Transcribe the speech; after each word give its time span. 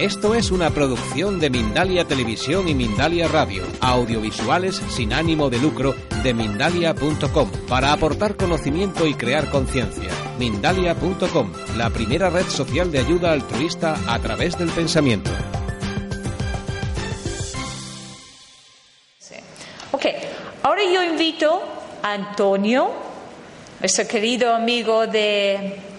Esto 0.00 0.34
es 0.34 0.50
una 0.50 0.70
producción 0.70 1.38
de 1.40 1.50
Mindalia 1.50 2.06
Televisión 2.06 2.68
y 2.68 2.74
Mindalia 2.74 3.28
Radio, 3.28 3.64
audiovisuales 3.82 4.76
sin 4.88 5.12
ánimo 5.12 5.50
de 5.50 5.58
lucro 5.58 5.94
de 6.22 6.32
mindalia.com, 6.32 7.50
para 7.68 7.92
aportar 7.92 8.34
conocimiento 8.34 9.06
y 9.06 9.12
crear 9.12 9.50
conciencia. 9.50 10.10
Mindalia.com, 10.38 11.52
la 11.76 11.90
primera 11.90 12.30
red 12.30 12.46
social 12.46 12.90
de 12.90 13.00
ayuda 13.00 13.32
altruista 13.32 13.94
a 14.06 14.18
través 14.20 14.56
del 14.56 14.70
pensamiento. 14.70 15.30
Ok, 19.92 20.06
ahora 20.62 20.80
yo 20.82 21.04
invito 21.04 21.62
a 22.02 22.14
Antonio, 22.14 22.90
nuestro 23.80 24.08
querido 24.08 24.54
amigo 24.54 25.06
de 25.06 25.89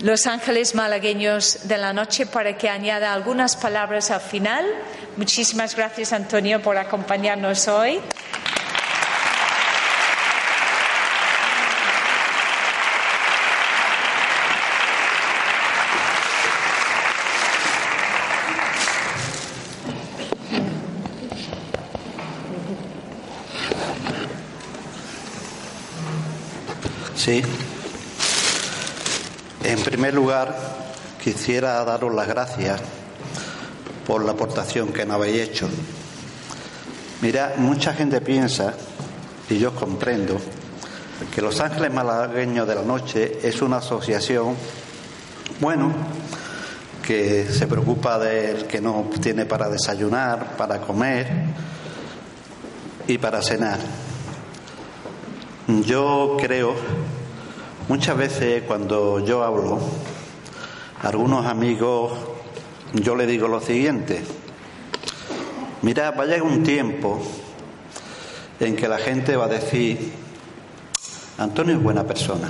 los 0.00 0.26
ángeles 0.26 0.74
malagueños 0.74 1.68
de 1.68 1.78
la 1.78 1.92
noche 1.92 2.26
para 2.26 2.56
que 2.56 2.68
añada 2.68 3.12
algunas 3.12 3.56
palabras 3.56 4.10
al 4.10 4.20
final. 4.20 4.64
Muchísimas 5.16 5.76
gracias, 5.76 6.12
Antonio, 6.12 6.62
por 6.62 6.78
acompañarnos 6.78 7.68
hoy. 7.68 8.00
Sí. 27.16 27.42
En 29.70 29.78
primer 29.78 30.12
lugar, 30.12 30.58
quisiera 31.22 31.84
daros 31.84 32.12
las 32.12 32.26
gracias 32.26 32.80
por 34.04 34.24
la 34.24 34.32
aportación 34.32 34.92
que 34.92 35.06
nos 35.06 35.14
habéis 35.14 35.48
hecho. 35.48 35.68
Mira, 37.22 37.54
mucha 37.56 37.94
gente 37.94 38.20
piensa, 38.20 38.74
y 39.48 39.60
yo 39.60 39.72
comprendo, 39.72 40.40
que 41.32 41.40
Los 41.40 41.60
Ángeles 41.60 41.92
Malagueños 41.92 42.66
de 42.66 42.74
la 42.74 42.82
Noche 42.82 43.38
es 43.44 43.62
una 43.62 43.76
asociación, 43.76 44.56
bueno, 45.60 45.92
que 47.06 47.46
se 47.46 47.68
preocupa 47.68 48.18
del 48.18 48.66
que 48.66 48.80
no 48.80 49.08
tiene 49.22 49.46
para 49.46 49.68
desayunar, 49.68 50.56
para 50.56 50.80
comer 50.80 51.28
y 53.06 53.18
para 53.18 53.40
cenar. 53.40 53.78
Yo 55.86 56.36
creo 56.40 56.74
Muchas 57.90 58.16
veces 58.16 58.62
cuando 58.68 59.18
yo 59.18 59.42
hablo, 59.42 59.80
a 61.02 61.08
algunos 61.08 61.44
amigos 61.44 62.12
yo 62.92 63.16
le 63.16 63.26
digo 63.26 63.48
lo 63.48 63.60
siguiente, 63.60 64.22
mira, 65.82 66.12
va 66.12 66.22
a 66.22 66.26
llegar 66.26 66.44
un 66.44 66.62
tiempo 66.62 67.20
en 68.60 68.76
que 68.76 68.86
la 68.86 68.98
gente 68.98 69.34
va 69.34 69.46
a 69.46 69.48
decir, 69.48 70.12
Antonio 71.38 71.74
es 71.74 71.82
buena 71.82 72.04
persona, 72.04 72.48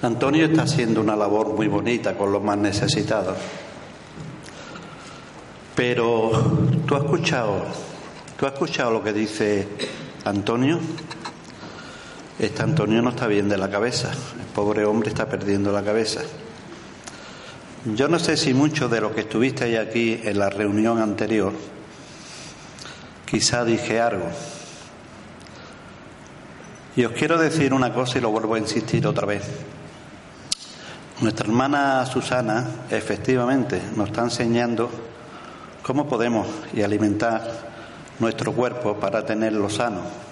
Antonio 0.00 0.46
está 0.46 0.62
haciendo 0.62 1.02
una 1.02 1.14
labor 1.14 1.48
muy 1.48 1.68
bonita 1.68 2.16
con 2.16 2.32
los 2.32 2.42
más 2.42 2.56
necesitados, 2.56 3.36
pero 5.76 6.30
tú 6.86 6.94
has 6.94 7.04
escuchado, 7.04 7.66
tú 8.38 8.46
has 8.46 8.54
escuchado 8.54 8.90
lo 8.90 9.04
que 9.04 9.12
dice 9.12 9.68
Antonio, 10.24 10.80
este 12.40 12.62
Antonio 12.62 13.02
no 13.02 13.10
está 13.10 13.26
bien 13.26 13.50
de 13.50 13.58
la 13.58 13.68
cabeza, 13.68 14.10
el 14.10 14.46
pobre 14.54 14.86
hombre 14.86 15.10
está 15.10 15.26
perdiendo 15.26 15.72
la 15.72 15.82
cabeza. 15.82 16.22
Yo 17.84 18.08
no 18.08 18.18
sé 18.18 18.38
si 18.38 18.54
mucho 18.54 18.88
de 18.88 19.02
lo 19.02 19.14
que 19.14 19.20
estuvisteis 19.20 19.78
aquí 19.78 20.18
en 20.24 20.38
la 20.38 20.48
reunión 20.48 21.02
anterior, 21.02 21.52
quizá 23.26 23.62
dije 23.66 24.00
algo. 24.00 24.24
Y 26.96 27.04
os 27.04 27.12
quiero 27.12 27.36
decir 27.36 27.74
una 27.74 27.92
cosa 27.92 28.16
y 28.16 28.22
lo 28.22 28.30
vuelvo 28.30 28.54
a 28.54 28.58
insistir 28.58 29.06
otra 29.06 29.26
vez. 29.26 29.42
Nuestra 31.20 31.46
hermana 31.46 32.06
Susana 32.06 32.66
efectivamente 32.90 33.82
nos 33.96 34.08
está 34.08 34.22
enseñando 34.22 34.90
cómo 35.82 36.08
podemos 36.08 36.46
y 36.72 36.80
alimentar 36.80 37.68
nuestro 38.18 38.52
cuerpo 38.52 38.96
para 38.96 39.26
tenerlo 39.26 39.68
sano 39.68 40.29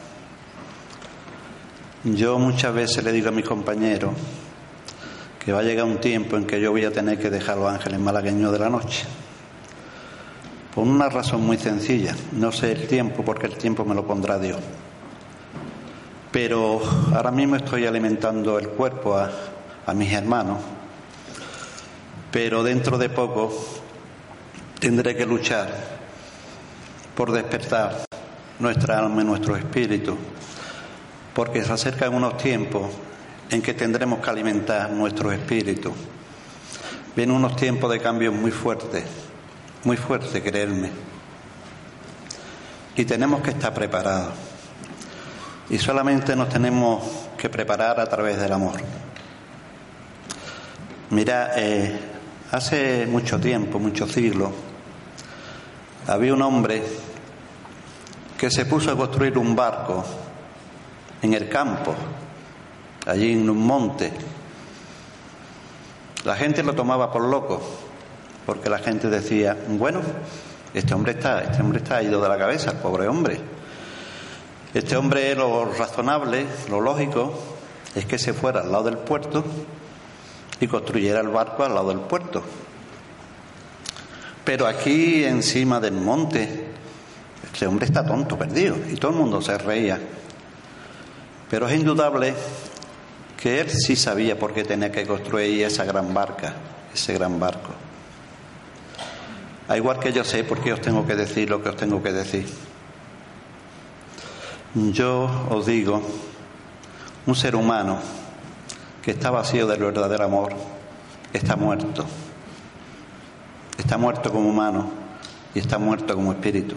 yo 2.16 2.38
muchas 2.38 2.74
veces 2.74 3.02
le 3.04 3.12
digo 3.12 3.28
a 3.28 3.32
mis 3.32 3.44
compañeros 3.44 4.12
que 5.38 5.52
va 5.52 5.60
a 5.60 5.62
llegar 5.62 5.84
un 5.84 5.98
tiempo 5.98 6.36
en 6.36 6.46
que 6.46 6.60
yo 6.60 6.70
voy 6.70 6.84
a 6.84 6.92
tener 6.92 7.18
que 7.18 7.30
dejar 7.30 7.56
los 7.56 7.72
ángeles 7.72 7.98
malagueños 7.98 8.52
de 8.52 8.58
la 8.58 8.68
noche. 8.68 9.04
Por 10.74 10.86
una 10.86 11.08
razón 11.08 11.44
muy 11.44 11.56
sencilla. 11.56 12.14
No 12.32 12.52
sé 12.52 12.72
el 12.72 12.86
tiempo 12.86 13.24
porque 13.24 13.46
el 13.46 13.56
tiempo 13.56 13.84
me 13.84 13.94
lo 13.94 14.06
pondrá 14.06 14.38
Dios. 14.38 14.58
Pero 16.30 16.80
ahora 17.14 17.30
mismo 17.30 17.56
estoy 17.56 17.86
alimentando 17.86 18.58
el 18.58 18.68
cuerpo 18.68 19.16
a, 19.16 19.30
a 19.86 19.94
mis 19.94 20.12
hermanos. 20.12 20.58
Pero 22.30 22.62
dentro 22.62 22.98
de 22.98 23.08
poco 23.08 23.50
tendré 24.78 25.16
que 25.16 25.24
luchar 25.24 25.68
por 27.16 27.32
despertar 27.32 28.04
nuestra 28.58 28.98
alma 28.98 29.22
y 29.22 29.24
nuestro 29.24 29.56
espíritu 29.56 30.16
porque 31.38 31.64
se 31.64 31.72
acercan 31.72 32.12
unos 32.14 32.36
tiempos 32.36 32.90
en 33.48 33.62
que 33.62 33.72
tendremos 33.72 34.18
que 34.18 34.28
alimentar 34.28 34.90
nuestro 34.90 35.30
espíritu. 35.30 35.94
Vienen 37.14 37.36
unos 37.36 37.54
tiempos 37.54 37.92
de 37.92 38.00
cambio 38.00 38.32
muy 38.32 38.50
fuertes, 38.50 39.04
muy 39.84 39.96
fuertes, 39.96 40.42
creerme. 40.42 40.90
Y 42.96 43.04
tenemos 43.04 43.40
que 43.40 43.50
estar 43.50 43.72
preparados. 43.72 44.32
Y 45.70 45.78
solamente 45.78 46.34
nos 46.34 46.48
tenemos 46.48 47.04
que 47.36 47.48
preparar 47.48 48.00
a 48.00 48.06
través 48.06 48.40
del 48.40 48.52
amor. 48.52 48.80
Mira, 51.10 51.52
eh, 51.54 52.00
hace 52.50 53.06
mucho 53.06 53.38
tiempo, 53.38 53.78
muchos 53.78 54.10
siglos, 54.10 54.50
había 56.08 56.34
un 56.34 56.42
hombre 56.42 56.82
que 58.36 58.50
se 58.50 58.66
puso 58.66 58.90
a 58.90 58.96
construir 58.96 59.38
un 59.38 59.54
barco 59.54 60.04
en 61.22 61.34
el 61.34 61.48
campo, 61.48 61.94
allí 63.06 63.32
en 63.32 63.48
un 63.48 63.58
monte. 63.58 64.12
La 66.24 66.36
gente 66.36 66.62
lo 66.62 66.74
tomaba 66.74 67.12
por 67.12 67.22
loco, 67.22 67.60
porque 68.46 68.68
la 68.68 68.78
gente 68.78 69.08
decía, 69.08 69.56
bueno, 69.68 70.00
este 70.74 70.94
hombre 70.94 71.12
está, 71.12 71.42
este 71.42 71.62
hombre 71.62 71.78
está 71.78 72.02
ido 72.02 72.20
de 72.20 72.28
la 72.28 72.38
cabeza, 72.38 72.70
el 72.72 72.78
pobre 72.78 73.08
hombre. 73.08 73.40
Este 74.74 74.96
hombre 74.96 75.34
lo 75.34 75.64
razonable, 75.64 76.46
lo 76.68 76.80
lógico, 76.80 77.32
es 77.94 78.04
que 78.04 78.18
se 78.18 78.34
fuera 78.34 78.60
al 78.60 78.70
lado 78.70 78.84
del 78.84 78.98
puerto 78.98 79.44
y 80.60 80.66
construyera 80.66 81.20
el 81.20 81.28
barco 81.28 81.64
al 81.64 81.74
lado 81.74 81.88
del 81.88 82.00
puerto. 82.00 82.42
Pero 84.44 84.66
aquí 84.66 85.24
encima 85.24 85.80
del 85.80 85.94
monte, 85.94 86.68
este 87.44 87.66
hombre 87.66 87.86
está 87.86 88.04
tonto, 88.04 88.38
perdido, 88.38 88.76
y 88.90 88.96
todo 88.96 89.12
el 89.12 89.18
mundo 89.18 89.40
se 89.40 89.56
reía. 89.58 89.98
Pero 91.50 91.68
es 91.68 91.78
indudable 91.78 92.34
que 93.40 93.60
él 93.60 93.70
sí 93.70 93.96
sabía 93.96 94.38
por 94.38 94.52
qué 94.52 94.64
tenía 94.64 94.90
que 94.90 95.06
construir 95.06 95.64
esa 95.64 95.84
gran 95.84 96.12
barca, 96.12 96.54
ese 96.92 97.14
gran 97.14 97.38
barco. 97.38 97.70
A 99.68 99.76
igual 99.76 99.98
que 99.98 100.12
yo 100.12 100.24
sé 100.24 100.44
por 100.44 100.60
qué 100.60 100.72
os 100.72 100.80
tengo 100.80 101.06
que 101.06 101.14
decir 101.14 101.48
lo 101.48 101.62
que 101.62 101.68
os 101.68 101.76
tengo 101.76 102.02
que 102.02 102.12
decir. 102.12 102.46
Yo 104.74 105.30
os 105.50 105.66
digo, 105.66 106.02
un 107.26 107.34
ser 107.34 107.54
humano 107.54 107.98
que 109.02 109.12
está 109.12 109.30
vacío 109.30 109.66
del 109.66 109.80
verdadero 109.80 110.24
amor 110.24 110.54
está 111.32 111.56
muerto. 111.56 112.04
Está 113.78 113.96
muerto 113.96 114.32
como 114.32 114.48
humano 114.48 114.90
y 115.54 115.60
está 115.60 115.78
muerto 115.78 116.14
como 116.14 116.32
espíritu. 116.32 116.76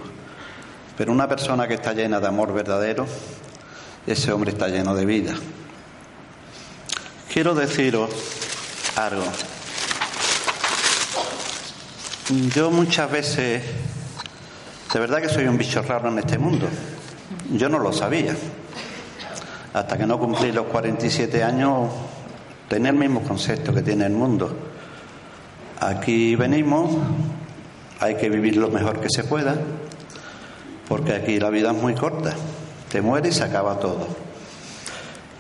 Pero 0.98 1.12
una 1.12 1.28
persona 1.28 1.68
que 1.68 1.74
está 1.74 1.94
llena 1.94 2.20
de 2.20 2.28
amor 2.28 2.54
verdadero 2.54 3.08
ese 4.08 4.32
hombre 4.32 4.52
está 4.52 4.68
lleno 4.68 4.96
de 4.96 5.06
vida. 5.06 5.34
Quiero 7.32 7.54
deciros 7.56 8.10
algo. 8.96 9.24
Yo 12.54 12.72
muchas 12.72 13.12
veces, 13.12 13.64
de 14.94 15.00
verdad 15.00 15.22
que 15.22 15.30
soy 15.30 15.46
un 15.46 15.58
bicho 15.58 15.82
raro 15.82 16.10
en 16.10 16.20
este 16.20 16.38
mundo. 16.38 16.68
Yo 17.54 17.70
no 17.70 17.80
lo 17.80 17.94
sabía. 17.94 18.36
Hasta 19.74 19.98
que 19.98 20.06
no 20.06 20.20
cumplí 20.20 20.52
los 20.52 20.66
47 20.68 21.44
años, 21.44 21.90
tenía 22.68 22.92
el 22.92 22.98
mismo 22.98 23.22
concepto 23.22 23.74
que 23.74 23.82
tiene 23.82 24.06
el 24.06 24.14
mundo. 24.14 24.54
Aquí 25.80 26.36
venimos, 26.36 26.92
hay 28.00 28.16
que 28.16 28.30
vivir 28.30 28.58
lo 28.58 28.70
mejor 28.70 29.00
que 29.00 29.10
se 29.10 29.24
pueda, 29.24 29.56
porque 30.88 31.14
aquí 31.14 31.40
la 31.40 31.50
vida 31.50 31.72
es 31.72 31.78
muy 31.78 31.96
corta. 31.96 32.36
Te 32.92 33.02
muere 33.02 33.30
y 33.30 33.32
se 33.32 33.44
acaba 33.44 33.80
todo. 33.80 34.08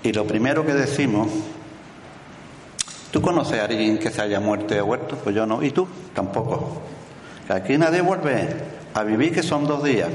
Y 0.04 0.14
lo 0.14 0.26
primero 0.26 0.66
que 0.66 0.74
decimos 0.74 1.28
¿Tú 3.12 3.22
conoces 3.22 3.60
a 3.60 3.66
alguien 3.66 4.00
que 4.00 4.10
se 4.10 4.22
haya 4.22 4.40
muerto 4.40 4.74
y 4.74 4.78
ha? 4.78 5.18
Pues 5.18 5.36
yo 5.36 5.46
no. 5.46 5.62
¿Y 5.62 5.72
tú? 5.72 5.86
Tampoco. 6.14 6.82
Aquí 7.50 7.78
nadie 7.78 8.00
vuelve 8.00 8.48
a 8.94 9.04
vivir 9.04 9.34
que 9.34 9.44
son 9.44 9.68
dos 9.68 9.84
días. 9.84 10.10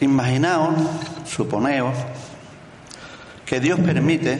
Imaginaos, 0.00 0.74
suponeos, 1.26 1.94
que 3.44 3.60
Dios 3.60 3.78
permite 3.80 4.38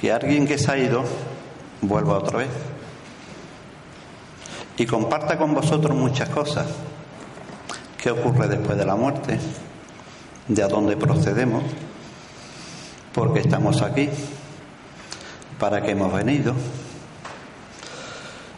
que 0.00 0.12
alguien 0.12 0.46
que 0.46 0.58
se 0.58 0.72
ha 0.72 0.76
ido 0.76 1.04
vuelva 1.80 2.18
otra 2.18 2.38
vez 2.38 2.50
y 4.76 4.86
comparta 4.86 5.38
con 5.38 5.54
vosotros 5.54 5.96
muchas 5.96 6.28
cosas. 6.30 6.66
¿Qué 8.02 8.10
ocurre 8.10 8.48
después 8.48 8.76
de 8.76 8.84
la 8.84 8.96
muerte? 8.96 9.38
¿De 10.48 10.60
a 10.60 10.66
dónde 10.66 10.96
procedemos? 10.96 11.62
¿Por 13.14 13.32
qué 13.32 13.38
estamos 13.38 13.80
aquí? 13.80 14.08
¿Para 15.60 15.82
qué 15.82 15.92
hemos 15.92 16.12
venido? 16.12 16.52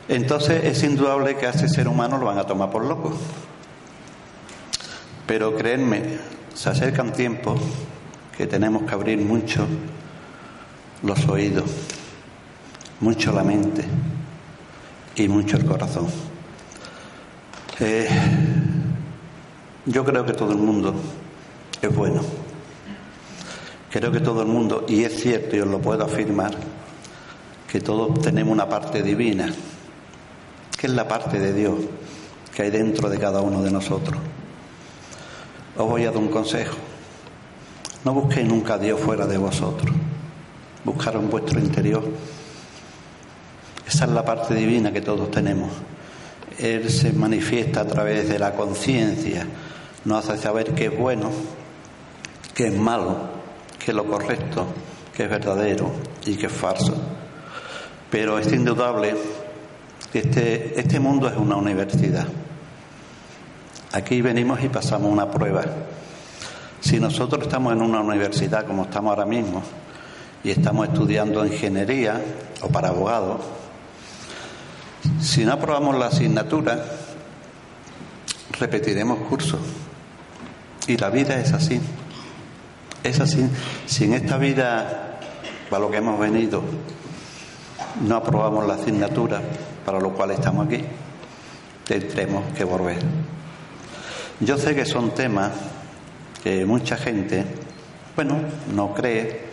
Entonces 0.08 0.64
es 0.64 0.82
indudable 0.82 1.36
que 1.36 1.46
a 1.46 1.50
ese 1.50 1.68
ser 1.68 1.88
humano 1.88 2.16
lo 2.16 2.24
van 2.24 2.38
a 2.38 2.44
tomar 2.44 2.70
por 2.70 2.86
loco. 2.86 3.12
Pero 5.26 5.54
créanme, 5.54 6.18
se 6.54 6.70
acercan 6.70 7.12
tiempos 7.12 7.60
que 8.38 8.46
tenemos 8.46 8.84
que 8.84 8.94
abrir 8.94 9.18
mucho 9.18 9.66
los 11.02 11.28
oídos, 11.28 11.70
mucho 13.00 13.30
la 13.30 13.44
mente 13.44 13.84
y 15.16 15.28
mucho 15.28 15.58
el 15.58 15.66
corazón. 15.66 16.06
Eh, 17.80 18.08
yo 19.86 20.04
creo 20.04 20.24
que 20.24 20.32
todo 20.32 20.52
el 20.52 20.58
mundo 20.58 20.94
es 21.80 21.94
bueno. 21.94 22.22
Creo 23.90 24.10
que 24.10 24.20
todo 24.20 24.42
el 24.42 24.48
mundo, 24.48 24.86
y 24.88 25.04
es 25.04 25.20
cierto, 25.20 25.56
y 25.56 25.60
os 25.60 25.68
lo 25.68 25.80
puedo 25.80 26.04
afirmar, 26.04 26.54
que 27.68 27.80
todos 27.80 28.20
tenemos 28.20 28.52
una 28.52 28.68
parte 28.68 29.02
divina, 29.02 29.52
que 30.76 30.86
es 30.86 30.92
la 30.92 31.06
parte 31.06 31.38
de 31.38 31.52
Dios 31.52 31.74
que 32.54 32.62
hay 32.62 32.70
dentro 32.70 33.08
de 33.08 33.18
cada 33.18 33.40
uno 33.40 33.62
de 33.62 33.70
nosotros. 33.70 34.18
Os 35.76 35.88
voy 35.88 36.02
a 36.02 36.10
dar 36.10 36.18
un 36.18 36.28
consejo. 36.28 36.76
No 38.04 38.12
busquéis 38.14 38.46
nunca 38.46 38.74
a 38.74 38.78
Dios 38.78 39.00
fuera 39.00 39.26
de 39.26 39.38
vosotros. 39.38 39.94
Buscar 40.84 41.16
en 41.16 41.28
vuestro 41.28 41.58
interior. 41.58 42.04
Esa 43.86 44.04
es 44.04 44.10
la 44.10 44.24
parte 44.24 44.54
divina 44.54 44.92
que 44.92 45.00
todos 45.00 45.30
tenemos. 45.30 45.70
Él 46.58 46.88
se 46.90 47.12
manifiesta 47.12 47.80
a 47.80 47.86
través 47.86 48.28
de 48.28 48.38
la 48.38 48.54
conciencia. 48.54 49.46
Nos 50.04 50.28
hace 50.28 50.42
saber 50.42 50.74
qué 50.74 50.86
es 50.86 50.98
bueno, 50.98 51.30
qué 52.54 52.66
es 52.66 52.74
malo, 52.74 53.16
qué 53.78 53.90
es 53.90 53.96
lo 53.96 54.04
correcto, 54.04 54.66
qué 55.14 55.24
es 55.24 55.30
verdadero 55.30 55.90
y 56.26 56.36
qué 56.36 56.46
es 56.46 56.52
falso. 56.52 56.94
Pero 58.10 58.38
es 58.38 58.52
indudable 58.52 59.14
que 60.12 60.18
este, 60.18 60.78
este 60.78 61.00
mundo 61.00 61.28
es 61.28 61.36
una 61.36 61.56
universidad. 61.56 62.26
Aquí 63.92 64.20
venimos 64.20 64.62
y 64.62 64.68
pasamos 64.68 65.10
una 65.10 65.30
prueba. 65.30 65.64
Si 66.80 67.00
nosotros 67.00 67.44
estamos 67.44 67.72
en 67.72 67.80
una 67.80 68.00
universidad 68.00 68.66
como 68.66 68.84
estamos 68.84 69.10
ahora 69.10 69.24
mismo 69.24 69.62
y 70.42 70.50
estamos 70.50 70.88
estudiando 70.88 71.46
ingeniería 71.46 72.20
o 72.60 72.68
para 72.68 72.88
abogados, 72.88 73.40
si 75.20 75.44
no 75.44 75.52
aprobamos 75.52 75.98
la 75.98 76.06
asignatura, 76.06 76.84
repetiremos 78.58 79.18
cursos. 79.28 79.60
Y 80.86 80.96
la 80.96 81.10
vida 81.10 81.38
es 81.40 81.52
así. 81.52 81.80
Es 83.02 83.20
así. 83.20 83.48
Si 83.86 84.04
en 84.04 84.14
esta 84.14 84.38
vida, 84.38 85.18
para 85.70 85.82
lo 85.82 85.90
que 85.90 85.98
hemos 85.98 86.18
venido, 86.18 86.62
no 88.06 88.16
aprobamos 88.16 88.66
la 88.66 88.74
asignatura 88.74 89.40
para 89.84 90.00
lo 90.00 90.10
cual 90.10 90.30
estamos 90.30 90.66
aquí, 90.66 90.82
tendremos 91.86 92.44
que 92.56 92.64
volver. 92.64 92.98
Yo 94.40 94.58
sé 94.58 94.74
que 94.74 94.84
son 94.84 95.12
temas 95.12 95.52
que 96.42 96.64
mucha 96.66 96.96
gente, 96.96 97.44
bueno, 98.16 98.36
no 98.74 98.94
cree, 98.94 99.44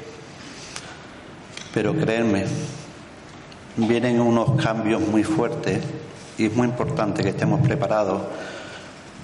pero 1.74 1.94
créanme, 1.96 2.46
vienen 3.78 4.20
unos 4.20 4.62
cambios 4.62 5.02
muy 5.02 5.24
fuertes 5.24 5.84
y 6.38 6.46
es 6.46 6.56
muy 6.56 6.68
importante 6.68 7.24
que 7.24 7.30
estemos 7.30 7.62
preparados 7.62 8.22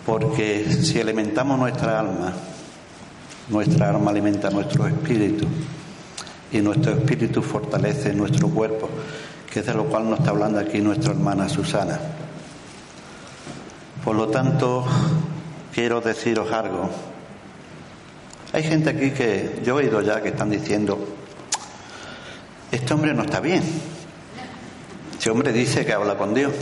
porque 0.07 0.65
si 0.71 1.01
alimentamos 1.01 1.59
nuestra 1.59 1.99
alma, 1.99 2.31
nuestra 3.49 3.89
alma 3.89 4.09
alimenta 4.11 4.49
nuestro 4.49 4.87
espíritu 4.87 5.45
y 6.49 6.59
nuestro 6.59 6.93
espíritu 6.93 7.41
fortalece 7.41 8.13
nuestro 8.13 8.47
cuerpo, 8.47 8.89
que 9.51 9.59
es 9.59 9.65
de 9.65 9.73
lo 9.73 9.83
cual 9.83 10.09
nos 10.09 10.19
está 10.19 10.31
hablando 10.31 10.59
aquí 10.59 10.79
nuestra 10.79 11.11
hermana 11.11 11.49
Susana. 11.49 11.99
Por 14.05 14.15
lo 14.15 14.29
tanto, 14.29 14.85
quiero 15.75 15.99
deciros 15.99 16.53
algo. 16.53 16.89
Hay 18.53 18.63
gente 18.63 18.91
aquí 18.91 19.11
que 19.11 19.61
yo 19.65 19.77
he 19.77 19.83
oído 19.83 20.01
ya 20.01 20.21
que 20.21 20.29
están 20.29 20.49
diciendo, 20.49 21.05
este 22.71 22.93
hombre 22.93 23.13
no 23.13 23.23
está 23.23 23.41
bien. 23.41 23.61
Este 25.11 25.29
hombre 25.29 25.51
dice 25.51 25.85
que 25.85 25.91
habla 25.91 26.17
con 26.17 26.33
Dios. 26.33 26.53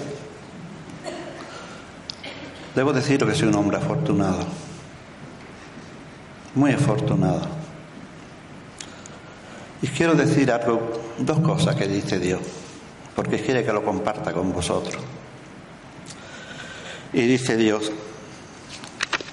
Debo 2.75 2.91
decir 2.91 3.25
que 3.25 3.33
soy 3.33 3.47
un 3.47 3.55
hombre 3.55 3.77
afortunado, 3.77 4.43
muy 6.55 6.73
afortunado. 6.73 7.47
Y 9.81 9.87
quiero 9.87 10.13
decir 10.13 10.51
algo, 10.51 10.91
dos 11.17 11.39
cosas 11.39 11.75
que 11.75 11.87
dice 11.87 12.19
Dios, 12.19 12.41
porque 13.15 13.39
quiere 13.41 13.63
que 13.63 13.71
lo 13.71 13.83
comparta 13.83 14.33
con 14.33 14.51
vosotros. 14.51 15.01
Y 17.13 17.21
dice 17.21 17.55
Dios, 17.55 17.93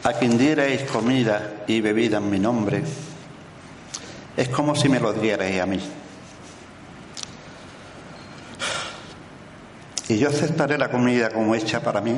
a 0.05 0.13
quien 0.13 0.39
dierais 0.39 0.89
comida 0.89 1.65
y 1.67 1.81
bebida 1.81 2.19
en 2.19 2.31
mi 2.31 2.39
nombre, 2.39 2.85
es 4.37 4.49
como 4.51 4.77
si 4.77 4.89
me 4.89 5.01
lo 5.01 5.13
dierais 5.13 5.61
a 5.61 5.67
mí. 5.67 5.81
Y 10.09 10.19
yo 10.19 10.29
aceptaré 10.29 10.79
la 10.79 10.91
comida 10.91 11.31
como 11.31 11.57
hecha 11.57 11.81
para 11.81 12.01
mí. 12.01 12.17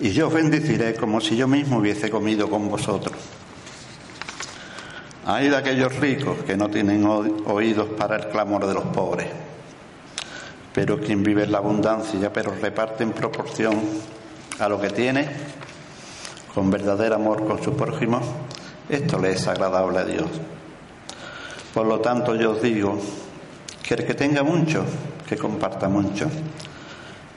Y 0.00 0.12
yo 0.12 0.28
os 0.28 0.32
bendeciré 0.32 0.94
como 0.94 1.20
si 1.20 1.36
yo 1.36 1.46
mismo 1.46 1.78
hubiese 1.78 2.10
comido 2.10 2.48
con 2.48 2.68
vosotros. 2.70 3.14
Hay 5.26 5.48
de 5.48 5.56
aquellos 5.56 5.94
ricos 5.96 6.38
que 6.46 6.56
no 6.56 6.70
tienen 6.70 7.04
oídos 7.04 7.90
para 7.90 8.16
el 8.16 8.28
clamor 8.28 8.66
de 8.66 8.74
los 8.74 8.84
pobres, 8.84 9.26
pero 10.72 10.98
quien 10.98 11.22
vive 11.22 11.44
en 11.44 11.52
la 11.52 11.58
abundancia, 11.58 12.32
pero 12.32 12.54
reparte 12.54 13.04
en 13.04 13.12
proporción 13.12 13.78
a 14.58 14.68
lo 14.68 14.80
que 14.80 14.88
tiene, 14.88 15.28
con 16.54 16.70
verdadero 16.70 17.16
amor 17.16 17.46
con 17.46 17.62
su 17.62 17.76
prójimo, 17.76 18.20
esto 18.88 19.18
le 19.18 19.32
es 19.32 19.46
agradable 19.46 19.98
a 19.98 20.04
Dios. 20.04 20.28
Por 21.74 21.86
lo 21.86 22.00
tanto, 22.00 22.34
yo 22.34 22.52
os 22.52 22.62
digo 22.62 22.98
que 23.82 23.94
el 23.94 24.06
que 24.06 24.14
tenga 24.14 24.42
mucho, 24.42 24.84
que 25.28 25.36
comparta 25.36 25.88
mucho. 25.88 26.26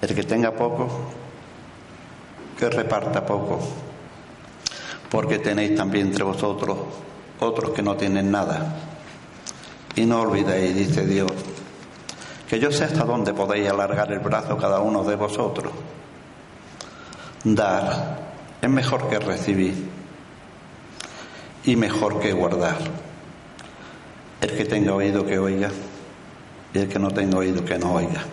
El 0.01 0.15
que 0.15 0.23
tenga 0.23 0.51
poco, 0.51 0.89
que 2.63 2.69
reparta 2.69 3.25
poco. 3.25 3.59
Porque 5.11 5.39
tenéis 5.39 5.75
también 5.75 6.07
entre 6.07 6.23
vosotros 6.23 6.77
otros 7.41 7.71
que 7.71 7.81
no 7.81 7.97
tienen 7.97 8.31
nada. 8.31 8.73
Y 9.97 10.05
no 10.05 10.21
olvidéis, 10.21 10.73
dice 10.73 11.05
Dios, 11.05 11.29
que 12.47 12.61
yo 12.61 12.71
sé 12.71 12.85
hasta 12.85 13.03
dónde 13.03 13.33
podéis 13.33 13.69
alargar 13.69 14.13
el 14.13 14.19
brazo 14.19 14.57
cada 14.57 14.79
uno 14.79 15.03
de 15.03 15.15
vosotros. 15.17 15.73
Dar 17.43 18.19
es 18.61 18.69
mejor 18.69 19.09
que 19.09 19.19
recibir 19.19 19.89
y 21.65 21.75
mejor 21.75 22.21
que 22.21 22.31
guardar. 22.31 22.77
El 24.39 24.55
que 24.55 24.63
tenga 24.63 24.93
oído 24.93 25.25
que 25.25 25.37
oiga 25.37 25.69
y 26.73 26.79
el 26.79 26.87
que 26.87 26.97
no 26.97 27.11
tenga 27.11 27.39
oído 27.39 27.65
que 27.65 27.77
no 27.77 27.93
oiga. 27.93 28.23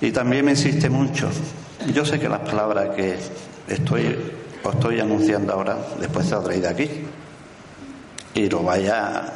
Y 0.00 0.12
también 0.12 0.44
me 0.44 0.52
insiste 0.52 0.88
mucho. 0.88 1.28
Yo 1.92 2.04
sé 2.04 2.18
que 2.18 2.28
las 2.28 2.40
palabras 2.40 2.94
que 2.96 3.18
estoy, 3.68 4.16
os 4.62 4.74
estoy 4.74 5.00
anunciando 5.00 5.52
ahora, 5.52 5.76
después 6.00 6.26
saldréis 6.26 6.62
de 6.62 6.68
aquí 6.68 6.88
y 8.34 8.48
lo 8.48 8.62
vaya 8.62 9.32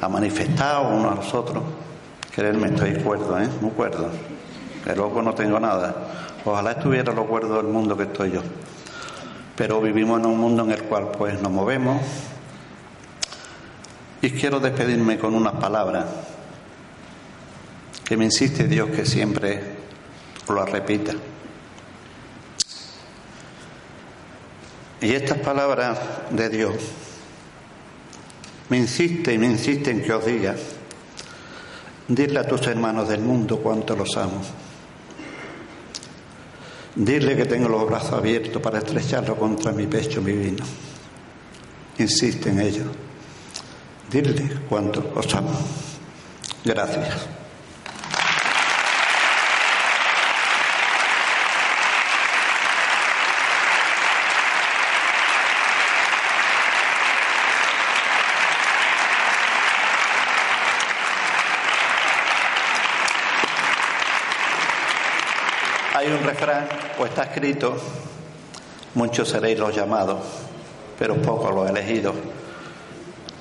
a 0.00 0.08
manifestar 0.08 0.86
uno 0.86 1.10
a 1.10 1.14
los 1.14 1.34
otros. 1.34 1.62
Quererme, 2.34 2.68
estoy 2.68 2.94
cuerdo, 2.94 3.38
¿eh? 3.38 3.48
Muy 3.60 3.72
cuerdo. 3.72 4.08
Que 4.84 4.94
luego 4.94 5.20
no 5.22 5.34
tengo 5.34 5.60
nada. 5.60 5.94
Ojalá 6.44 6.72
estuviera 6.72 7.12
lo 7.12 7.26
cuerdo 7.26 7.56
del 7.56 7.66
mundo 7.66 7.96
que 7.96 8.04
estoy 8.04 8.30
yo. 8.30 8.40
Pero 9.56 9.80
vivimos 9.80 10.20
en 10.20 10.26
un 10.26 10.38
mundo 10.38 10.64
en 10.64 10.70
el 10.70 10.84
cual 10.84 11.08
pues 11.16 11.40
nos 11.42 11.52
movemos. 11.52 12.00
Y 14.22 14.30
quiero 14.30 14.58
despedirme 14.58 15.18
con 15.18 15.34
unas 15.34 15.54
palabras 15.54 16.06
que 18.04 18.16
me 18.16 18.24
insiste 18.24 18.66
Dios 18.66 18.88
que 18.90 19.04
siempre 19.04 19.60
lo 20.48 20.64
repita. 20.64 21.12
Y 25.00 25.12
estas 25.12 25.38
palabras 25.38 25.98
de 26.30 26.48
Dios 26.48 26.74
me 28.68 28.78
insiste 28.78 29.32
y 29.32 29.38
me 29.38 29.46
insiste 29.46 29.90
en 29.90 30.02
que 30.02 30.12
os 30.12 30.26
diga, 30.26 30.54
dile 32.08 32.40
a 32.40 32.46
tus 32.46 32.66
hermanos 32.66 33.08
del 33.08 33.20
mundo 33.20 33.58
cuánto 33.58 33.96
los 33.96 34.16
amo. 34.16 34.42
Dile 36.94 37.36
que 37.36 37.46
tengo 37.46 37.68
los 37.68 37.86
brazos 37.86 38.12
abiertos 38.12 38.60
para 38.60 38.78
estrecharlo 38.78 39.36
contra 39.36 39.70
mi 39.70 39.86
pecho 39.86 40.20
mi 40.20 40.32
vino. 40.32 40.64
Insiste 41.98 42.50
en 42.50 42.60
ello. 42.60 42.84
Dile 44.10 44.60
cuánto 44.68 45.12
os 45.14 45.32
amo. 45.34 45.52
Gracias. 46.64 47.37
Hay 66.08 66.14
un 66.14 66.24
refrán, 66.24 66.66
o 66.98 67.04
está 67.04 67.24
escrito, 67.24 67.76
muchos 68.94 69.28
seréis 69.28 69.58
los 69.58 69.76
llamados, 69.76 70.20
pero 70.98 71.20
pocos 71.20 71.54
los 71.54 71.68
elegidos. 71.68 72.14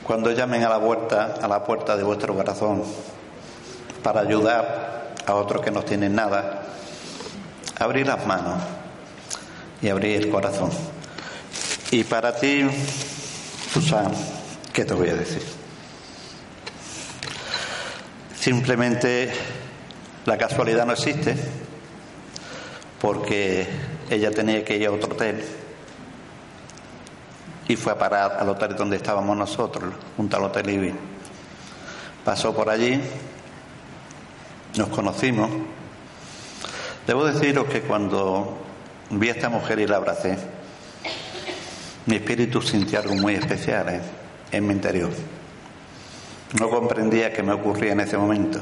Cuando 0.03 0.33
llamen 0.33 0.65
a 0.65 0.67
la 0.67 0.77
puerta, 0.77 1.35
a 1.41 1.47
la 1.47 1.63
puerta 1.63 1.95
de 1.95 2.03
vuestro 2.03 2.35
corazón, 2.35 2.83
para 4.03 4.19
ayudar 4.19 5.13
a 5.25 5.35
otros 5.35 5.61
que 5.61 5.71
no 5.71 5.81
tienen 5.83 6.13
nada, 6.13 6.63
abrir 7.79 8.05
las 8.05 8.27
manos 8.27 8.61
y 9.81 9.87
abrir 9.87 10.21
el 10.21 10.29
corazón. 10.29 10.71
Y 11.91 12.03
para 12.03 12.35
ti, 12.35 12.67
Susan, 13.71 14.11
¿qué 14.73 14.83
te 14.83 14.93
voy 14.93 15.07
a 15.07 15.15
decir? 15.15 15.41
Simplemente 18.37 19.31
la 20.25 20.37
casualidad 20.37 20.85
no 20.85 20.91
existe 20.91 21.33
porque 23.01 23.67
ella 24.09 24.31
tenía 24.31 24.63
que 24.63 24.77
ir 24.77 24.87
a 24.87 24.91
otro 24.91 25.13
hotel 25.13 25.43
y 27.67 27.75
fue 27.75 27.91
a 27.91 27.97
parar 27.97 28.37
al 28.39 28.49
hotel 28.49 28.75
donde 28.75 28.97
estábamos 28.97 29.35
nosotros, 29.35 29.93
junto 30.15 30.37
al 30.37 30.43
Hotel 30.45 30.69
Ibi. 30.69 30.93
Pasó 32.23 32.55
por 32.55 32.69
allí, 32.69 32.99
nos 34.77 34.87
conocimos. 34.89 35.49
Debo 37.05 37.25
deciros 37.25 37.65
que 37.65 37.81
cuando 37.81 38.57
vi 39.09 39.29
a 39.29 39.33
esta 39.33 39.49
mujer 39.49 39.79
y 39.79 39.87
la 39.87 39.97
abracé, 39.97 40.37
mi 42.05 42.15
espíritu 42.15 42.61
sintió 42.61 42.99
algo 42.99 43.15
muy 43.15 43.35
especial 43.35 43.89
¿eh? 43.89 44.01
en 44.51 44.65
mi 44.65 44.73
interior. 44.73 45.11
No 46.59 46.69
comprendía 46.69 47.33
qué 47.33 47.43
me 47.43 47.51
ocurría 47.51 47.91
en 47.91 47.99
ese 47.99 48.17
momento 48.17 48.61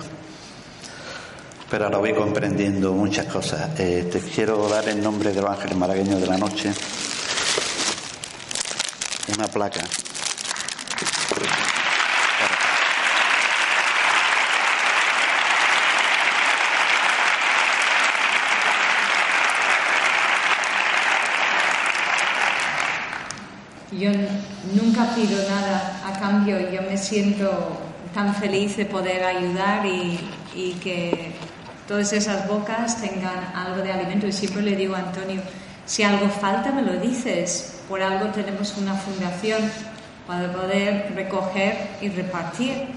pero 1.76 1.88
ahora 1.88 1.98
voy 1.98 2.14
comprendiendo 2.14 2.94
muchas 2.94 3.26
cosas. 3.26 3.78
Eh, 3.78 4.08
te 4.10 4.22
quiero 4.22 4.70
dar 4.70 4.88
en 4.88 5.04
nombre 5.04 5.34
de 5.34 5.42
los 5.42 5.50
ángeles 5.50 6.22
de 6.22 6.26
la 6.26 6.38
noche 6.38 6.72
una 9.38 9.46
placa. 9.50 9.82
Yo 23.92 24.12
nunca 24.82 25.14
pido 25.14 25.46
nada 25.50 26.02
a 26.06 26.18
cambio, 26.22 26.58
yo 26.72 26.84
me 26.84 26.98
siento 26.98 27.82
tan 28.14 28.34
feliz 28.34 28.78
de 28.78 28.86
poder 28.86 29.26
ayudar 29.26 29.86
y 29.86 30.78
que 30.82 31.25
todas 31.88 32.14
esas 32.14 32.48
bocas 32.48 33.00
tengan 33.02 33.52
algo 33.56 33.82
de 33.82 33.92
alimento. 33.92 34.28
Y 34.28 34.32
siempre 34.32 34.62
le 34.62 34.76
digo 34.76 34.96
a 34.96 35.00
Antonio, 35.00 35.42
si 35.86 36.04
algo 36.04 36.30
falta, 36.30 36.72
me 36.72 36.82
lo 36.82 37.00
dices. 37.00 37.82
Por 37.88 38.02
algo 38.02 38.28
tenemos 38.30 38.76
una 38.78 38.96
fundación 38.96 39.62
para 40.28 40.52
poder 40.52 41.14
recoger 41.16 41.90
y 42.02 42.10
repartir. 42.10 42.88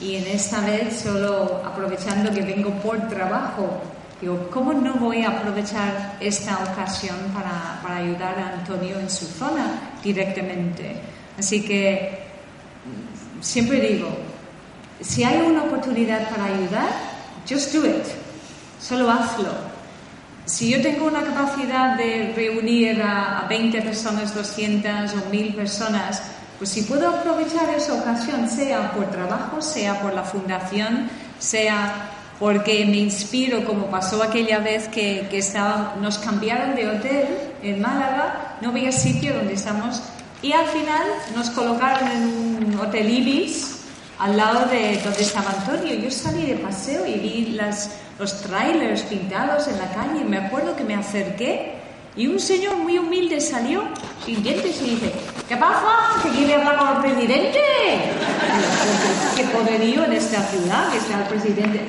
Y 0.00 0.16
en 0.16 0.28
esta 0.28 0.60
vez, 0.60 1.00
solo 1.00 1.62
aprovechando 1.64 2.32
que 2.32 2.42
vengo 2.42 2.70
por 2.80 3.08
trabajo, 3.08 3.80
digo, 4.20 4.48
¿cómo 4.50 4.72
no 4.72 4.94
voy 4.94 5.24
a 5.24 5.30
aprovechar 5.30 6.16
esta 6.20 6.58
ocasión 6.70 7.16
para, 7.34 7.80
para 7.82 7.96
ayudar 7.96 8.38
a 8.38 8.60
Antonio 8.60 8.98
en 9.00 9.10
su 9.10 9.26
zona 9.26 9.94
directamente? 10.02 10.96
Así 11.36 11.64
que 11.64 12.20
siempre 13.40 13.80
digo, 13.80 14.08
si 15.00 15.24
hay 15.24 15.38
una 15.40 15.64
oportunidad 15.64 16.28
para 16.30 16.44
ayudar, 16.44 16.88
just 17.48 17.72
do 17.72 17.84
it. 17.84 18.27
Solo 18.80 19.10
hazlo. 19.10 19.50
Si 20.44 20.70
yo 20.70 20.80
tengo 20.80 21.06
una 21.06 21.22
capacidad 21.22 21.96
de 21.96 22.32
reunir 22.34 23.02
a, 23.02 23.46
20 23.48 23.82
personas, 23.82 24.34
200 24.34 25.12
o 25.12 25.30
1000 25.30 25.54
personas, 25.54 26.22
pues 26.56 26.70
si 26.70 26.82
puedo 26.82 27.08
aprovechar 27.10 27.68
esa 27.76 27.94
ocasión, 27.94 28.48
sea 28.48 28.92
por 28.92 29.10
trabajo, 29.10 29.60
sea 29.60 30.00
por 30.00 30.14
la 30.14 30.22
fundación, 30.22 31.10
sea 31.38 32.10
porque 32.38 32.84
me 32.86 32.98
inspiro, 32.98 33.64
como 33.64 33.86
pasó 33.86 34.22
aquella 34.22 34.60
vez 34.60 34.88
que, 34.88 35.28
que 35.30 35.42
nos 36.00 36.18
cambiaron 36.18 36.74
de 36.74 36.88
hotel 36.88 37.26
en 37.62 37.82
Málaga, 37.82 38.56
no 38.60 38.70
había 38.70 38.92
sitio 38.92 39.34
donde 39.34 39.54
estamos, 39.54 40.02
y 40.40 40.52
al 40.52 40.66
final 40.66 41.02
nos 41.34 41.50
colocaron 41.50 42.08
en 42.08 42.22
un 42.22 42.80
hotel 42.80 43.10
Ibis, 43.10 43.77
al 44.18 44.36
lado 44.36 44.66
de 44.66 45.00
donde 45.02 45.22
estaba 45.22 45.50
Antonio. 45.50 45.94
Yo 45.94 46.10
salí 46.10 46.46
de 46.46 46.56
paseo 46.56 47.06
y 47.06 47.14
vi 47.14 47.46
las, 47.52 47.90
los 48.18 48.40
trailers 48.42 49.02
pintados 49.02 49.68
en 49.68 49.78
la 49.78 49.88
calle. 49.92 50.24
Me 50.24 50.38
acuerdo 50.38 50.74
que 50.76 50.84
me 50.84 50.94
acerqué 50.94 51.74
y 52.16 52.26
un 52.26 52.40
señor 52.40 52.76
muy 52.76 52.98
humilde 52.98 53.40
salió 53.40 53.84
sin 54.24 54.42
dientes 54.42 54.82
y 54.82 54.90
dice, 54.90 55.12
¿qué 55.48 55.56
pasa? 55.56 56.20
¿Que 56.22 56.30
quiere 56.30 56.54
hablar 56.54 56.76
con 56.76 56.88
el 56.88 57.14
presidente? 57.14 57.60
¿Qué 59.36 59.44
poderío 59.44 60.04
en 60.04 60.12
esta 60.14 60.42
ciudad 60.42 60.90
que 60.90 60.98
está 60.98 61.22
el 61.22 61.28
presidente? 61.28 61.80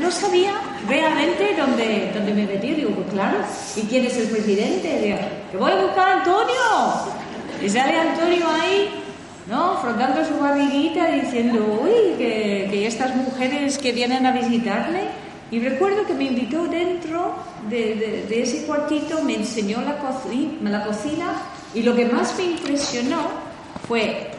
No, 0.00 0.10
sabía 0.10 0.54
realmente 0.88 1.54
dónde, 1.56 2.10
dónde 2.12 2.34
me 2.34 2.46
metí. 2.46 2.74
Digo, 2.74 2.90
pues 2.90 3.10
claro, 3.12 3.38
¿y 3.76 3.82
quién 3.82 4.06
es 4.06 4.16
el 4.16 4.28
presidente? 4.28 5.00
Digo, 5.02 5.18
que 5.52 5.56
voy 5.56 5.70
a 5.70 5.76
buscar 5.76 6.08
a 6.08 6.12
Antonio. 6.18 7.14
Y 7.62 7.68
sale 7.68 7.96
Antonio 7.96 8.46
ahí 8.48 8.99
¿no? 9.48 9.78
Frotando 9.78 10.24
su 10.24 10.38
barriguita 10.40 11.10
diciendo, 11.10 11.80
uy, 11.82 12.16
que, 12.18 12.86
estas 12.86 13.14
mujeres 13.16 13.78
que 13.78 13.92
vienen 13.92 14.26
a 14.26 14.32
visitarle. 14.32 15.08
Y 15.50 15.58
recuerdo 15.58 16.06
que 16.06 16.14
me 16.14 16.24
invitó 16.24 16.66
dentro 16.66 17.34
de, 17.68 18.26
ese 18.30 18.66
cuartito, 18.66 19.22
me 19.22 19.34
enseñó 19.34 19.80
la, 19.80 19.98
cocina, 19.98 21.42
y 21.74 21.82
lo 21.82 21.94
que 21.94 22.04
más 22.06 22.36
me 22.36 22.44
impresionó 22.44 23.18
fue 23.88 24.30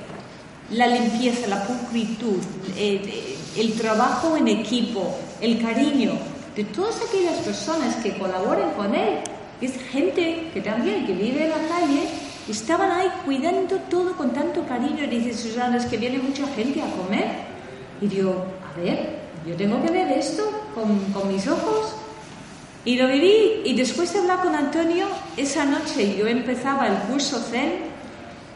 la 0.70 0.88
limpieza, 0.88 1.48
la 1.48 1.64
pulcritud, 1.64 2.40
eh, 2.78 3.36
el 3.58 3.74
trabajo 3.74 4.38
en 4.38 4.48
equipo, 4.48 5.14
el 5.42 5.62
cariño 5.62 6.14
de 6.56 6.64
todas 6.66 6.96
aquellas 7.08 7.38
personas 7.40 7.96
que 7.98 8.18
colaboran 8.18 8.72
con 8.72 8.96
él. 8.96 9.20
Es 9.60 9.74
gente 9.92 10.50
que 10.54 10.62
también, 10.62 11.06
que 11.06 11.14
vive 11.14 11.44
en 11.44 11.50
la 11.52 11.68
calle 11.68 12.08
Estaban 12.50 12.92
ahí 12.92 13.08
cuidando 13.26 13.78
todo 13.90 14.16
con 14.16 14.32
tanto 14.32 14.66
cariño. 14.66 15.04
Y 15.04 15.08
dice 15.08 15.34
Susana, 15.34 15.78
es 15.78 15.86
que 15.86 15.98
viene 15.98 16.20
mucha 16.20 16.48
gente 16.48 16.82
a 16.82 16.90
comer. 16.92 17.28
Y 18.02 18.08
digo, 18.08 18.46
a 18.66 18.80
ver, 18.80 19.20
yo 19.46 19.56
tengo 19.56 19.82
que 19.84 19.92
ver 19.92 20.12
esto 20.18 20.44
con, 20.74 21.00
con 21.14 21.28
mis 21.32 21.48
ojos. 21.48 21.96
Y 22.84 22.98
lo 22.98 23.08
viví. 23.08 23.62
Y 23.66 23.76
después 23.76 24.12
de 24.14 24.20
hablar 24.20 24.42
con 24.42 24.56
Antonio, 24.56 25.08
esa 25.38 25.66
noche 25.66 26.16
yo 26.18 26.28
empezaba 26.28 26.88
el 26.88 26.98
curso 27.10 27.40
Zen 27.40 27.92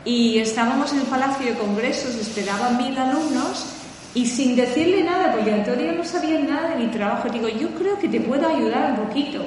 y 0.06 0.38
estábamos 0.38 0.94
en 0.94 1.00
el 1.00 1.08
Palacio 1.08 1.48
de 1.48 1.58
Congresos, 1.58 2.16
esperaban 2.16 2.78
mil 2.78 2.96
alumnos 2.98 3.66
y 4.14 4.28
sin 4.28 4.56
decirle 4.56 5.04
nada, 5.04 5.34
porque 5.34 5.52
Antonio 5.52 5.92
no 5.92 6.06
sabía 6.06 6.40
nada 6.40 6.70
de 6.70 6.86
mi 6.86 6.92
trabajo, 6.92 7.28
digo, 7.30 7.50
yo 7.50 7.70
creo 7.72 7.98
que 8.00 8.08
te 8.08 8.22
puedo 8.22 8.48
ayudar 8.48 8.92
un 8.92 9.08
poquito. 9.08 9.44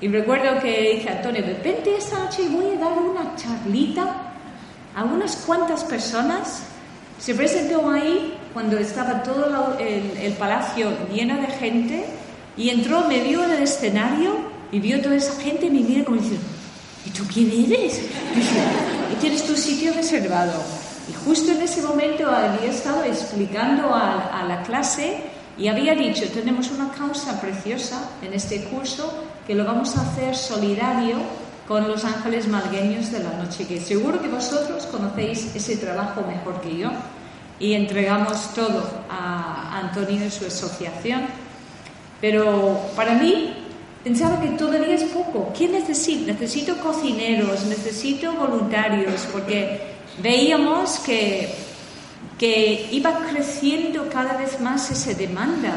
Y 0.00 0.08
recuerdo 0.08 0.60
que 0.60 0.96
dije, 0.96 1.08
Antonio, 1.08 1.42
repente 1.42 1.96
esta 1.96 2.18
noche 2.18 2.48
voy 2.48 2.76
a 2.76 2.80
dar 2.80 2.98
una 2.98 3.36
charlita 3.36 4.32
a 4.94 5.04
unas 5.04 5.36
cuantas 5.36 5.84
personas. 5.84 6.62
Se 7.18 7.34
presentó 7.34 7.88
ahí 7.90 8.36
cuando 8.52 8.76
estaba 8.76 9.22
todo 9.22 9.78
el, 9.78 10.32
palacio 10.32 10.90
lleno 11.12 11.40
de 11.40 11.46
gente 11.46 12.04
y 12.56 12.70
entró, 12.70 13.04
me 13.08 13.20
vio 13.20 13.44
en 13.44 13.52
el 13.52 13.62
escenario 13.62 14.36
y 14.70 14.80
vio 14.80 15.00
toda 15.00 15.16
esa 15.16 15.40
gente 15.40 15.66
y 15.66 15.70
me 15.70 15.80
mira 15.80 16.04
como 16.04 16.18
diciendo, 16.18 16.46
¿y 17.06 17.10
tú 17.10 17.24
quién 17.32 17.50
eres? 17.50 18.02
Y 19.12 19.14
tienes 19.20 19.46
tu 19.46 19.56
sitio 19.56 19.92
reservado. 19.94 20.60
Y 21.08 21.14
justo 21.24 21.52
en 21.52 21.62
ese 21.62 21.82
momento 21.82 22.28
había 22.28 22.70
estado 22.70 23.04
explicando 23.04 23.94
a, 23.94 24.40
a 24.40 24.44
la 24.44 24.62
clase 24.62 25.18
y 25.56 25.68
había 25.68 25.94
dicho, 25.94 26.24
tenemos 26.32 26.70
una 26.70 26.90
causa 26.90 27.40
preciosa 27.40 28.10
en 28.22 28.32
este 28.32 28.64
curso 28.64 29.12
que 29.46 29.54
lo 29.54 29.64
vamos 29.64 29.96
a 29.96 30.02
hacer 30.02 30.36
solidario 30.36 31.16
con 31.68 31.88
los 31.88 32.04
ángeles 32.04 32.48
malgueños 32.48 33.10
de 33.10 33.20
la 33.20 33.32
noche, 33.32 33.66
que 33.66 33.80
seguro 33.80 34.20
que 34.20 34.28
vosotros 34.28 34.86
conocéis 34.86 35.54
ese 35.54 35.76
trabajo 35.76 36.22
mejor 36.22 36.60
que 36.60 36.76
yo. 36.76 36.90
y 37.60 37.74
entregamos 37.74 38.52
todo 38.52 38.82
a 39.08 39.78
Antonio 39.78 40.26
y 40.26 40.30
su 40.30 40.44
asociación. 40.44 41.22
Pero 42.20 42.90
para 42.96 43.14
mí 43.14 43.54
pensaba 44.02 44.40
que 44.40 44.48
todavía 44.48 44.96
es 44.96 45.04
poco. 45.04 45.52
¿Quién 45.56 45.70
necesito? 45.70 46.32
Necesito 46.32 46.76
cocineros, 46.78 47.64
necesito 47.66 48.32
voluntarios, 48.32 49.28
porque 49.32 49.94
veíamos 50.20 50.98
que, 50.98 51.54
que 52.38 52.88
iba 52.90 53.18
creciendo 53.30 54.08
cada 54.08 54.36
vez 54.36 54.60
más 54.60 54.90
esa 54.90 55.14
demanda. 55.14 55.74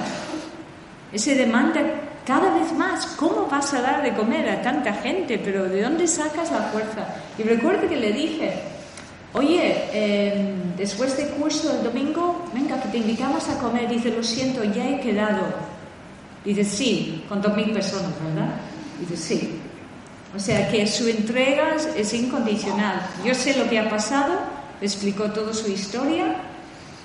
Esa 1.14 1.32
demanda 1.36 2.07
cada 2.28 2.54
vez 2.54 2.74
más. 2.74 3.06
¿Cómo 3.16 3.48
vas 3.48 3.74
a 3.74 3.82
dar 3.82 4.04
de 4.04 4.14
comer 4.14 4.50
a 4.50 4.62
tanta 4.62 4.94
gente? 4.96 5.40
Pero 5.40 5.64
¿de 5.64 5.82
dónde 5.82 6.08
sacas 6.08 6.52
la 6.52 6.64
fuerza? 6.64 7.08
Y 7.38 7.44
recuerdo 7.44 7.88
que 7.88 7.96
le 7.96 8.12
dije, 8.12 8.54
oye, 9.32 9.86
em, 9.94 10.76
después 10.76 11.16
del 11.16 11.30
curso 11.30 11.72
el 11.72 11.84
domingo, 11.84 12.46
venga, 12.54 12.82
que 12.82 12.90
te 12.90 12.98
invitamos 12.98 13.48
a 13.48 13.58
comer. 13.58 13.88
Dice, 13.88 14.12
lo 14.12 14.22
siento, 14.22 14.62
ya 14.66 14.90
he 14.90 15.00
quedado. 15.00 15.46
Dice, 16.44 16.66
sí, 16.66 17.24
con 17.30 17.42
dos 17.42 17.56
mil 17.56 17.72
personas, 17.72 18.12
¿verdad? 18.22 18.56
Dice, 19.00 19.16
sí. 19.16 19.60
O 20.36 20.40
sea 20.40 20.70
que 20.70 20.86
su 20.86 21.08
entrega 21.08 21.78
es 21.96 22.14
incondicional. 22.14 23.10
Yo 23.24 23.34
sé 23.34 23.58
lo 23.58 23.70
que 23.70 23.80
ha 23.80 23.90
pasado, 23.90 24.34
le 24.82 24.86
explicó 24.86 25.32
toda 25.32 25.54
su 25.54 25.72
historia, 25.72 26.36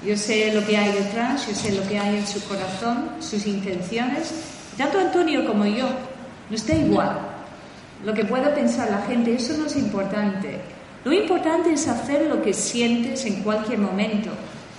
yo 0.05 0.17
sé 0.17 0.53
lo 0.53 0.67
que 0.67 0.77
hay 0.77 0.93
detrás, 0.93 1.47
yo 1.47 1.55
sé 1.55 1.71
lo 1.73 1.89
que 1.89 1.97
hay 1.97 2.17
en 2.17 2.27
su 2.27 2.43
corazón, 2.49 3.11
sus 3.21 3.47
intenciones, 3.47 4.35
tanto 4.77 4.99
Antonio 4.99 5.47
como 5.47 5.67
yo, 5.67 5.89
nos 6.51 6.67
da 6.67 6.75
igual 6.75 7.33
lo 8.05 8.13
que 8.13 8.25
pueda 8.25 8.55
pensar 8.55 8.91
la 8.91 9.03
gente, 9.03 9.35
eso 9.35 9.55
no 9.57 9.67
es 9.67 9.77
importante. 9.77 10.61
Lo 11.05 11.13
importante 11.13 11.73
es 11.73 11.87
hacer 11.89 12.27
lo 12.27 12.43
que 12.43 12.53
sientes 12.53 13.25
en 13.27 13.43
cualquier 13.43 13.79
momento. 13.79 14.31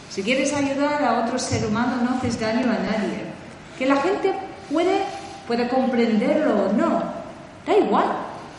Si 0.09 0.21
quieres 0.23 0.53
ayudar 0.53 1.03
a 1.03 1.25
otro 1.25 1.39
ser 1.39 1.65
humano, 1.65 1.97
no 2.03 2.17
haces 2.17 2.39
daño 2.39 2.69
a 2.69 2.79
nadie. 2.79 3.23
Que 3.77 3.85
la 3.85 3.95
gente 3.97 4.33
puede, 4.71 5.01
puede 5.47 5.67
comprenderlo 5.67 6.65
o 6.65 6.73
no, 6.73 7.03
da 7.65 7.77
igual. 7.77 8.05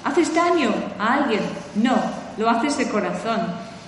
¿Haces 0.03 0.35
daño 0.35 0.71
a 0.99 1.15
alguien? 1.15 1.41
No, 1.77 1.97
lo 2.37 2.51
haces 2.51 2.77
de 2.79 2.89
corazón. 2.89 3.41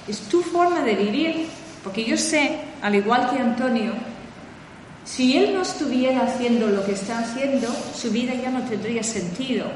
Es 0.09 0.21
tu 0.23 0.43
forma 0.43 0.81
de 0.81 0.95
vivir. 0.95 1.49
Porque 1.83 2.05
yo 2.05 2.17
sé, 2.17 2.59
al 2.83 2.95
igual 2.95 3.31
que 3.31 3.39
Antonio, 3.39 3.93
si 5.07 5.39
él 5.39 5.55
no 5.55 5.63
estuviera 5.63 6.25
haciendo 6.25 6.67
lo 6.67 6.85
que 6.85 6.93
está 6.93 7.21
haciendo, 7.21 7.69
su 7.95 8.11
vida 8.11 8.35
ya 8.35 8.51
no 8.51 8.63
tendría 8.63 9.05
sentido, 9.05 9.67